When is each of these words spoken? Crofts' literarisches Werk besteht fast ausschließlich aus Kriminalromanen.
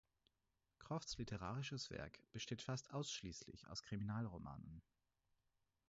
Crofts' 0.79 1.19
literarisches 1.19 1.91
Werk 1.91 2.23
besteht 2.31 2.63
fast 2.63 2.91
ausschließlich 2.91 3.67
aus 3.67 3.83
Kriminalromanen. 3.83 4.81